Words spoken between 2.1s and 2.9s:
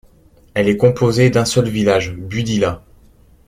Budila.